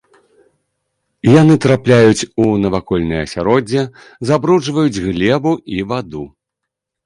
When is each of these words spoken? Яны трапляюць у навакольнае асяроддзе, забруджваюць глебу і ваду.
Яны 1.41 1.57
трапляюць 1.65 2.27
у 2.45 2.49
навакольнае 2.65 3.21
асяроддзе, 3.27 3.81
забруджваюць 4.33 4.91
глебу 5.07 5.57
і 5.79 5.91
ваду. 5.95 6.23